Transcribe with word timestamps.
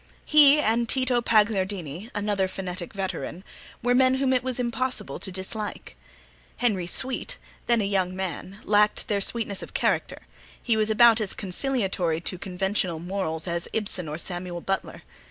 He 0.25 0.59
and 0.59 0.89
Tito 0.89 1.21
Pagliardini, 1.21 2.09
another 2.15 2.47
phonetic 2.47 2.91
veteran, 2.91 3.43
were 3.83 3.93
men 3.93 4.15
whom 4.15 4.33
it 4.33 4.41
was 4.41 4.59
impossible 4.59 5.19
to 5.19 5.31
dislike. 5.31 5.95
Henry 6.57 6.87
Sweet, 6.87 7.37
then 7.67 7.81
a 7.81 7.85
young 7.85 8.15
man, 8.15 8.57
lacked 8.63 9.07
their 9.09 9.21
sweetness 9.21 9.61
of 9.61 9.75
character: 9.75 10.23
he 10.59 10.75
was 10.75 10.89
about 10.89 11.21
as 11.21 11.35
conciliatory 11.35 12.19
to 12.19 12.39
conventional 12.39 12.97
mortals 12.97 13.47
as 13.47 13.67
Ibsen 13.73 14.07
or 14.07 14.17
Samuel 14.17 14.61
Butler. 14.61 15.03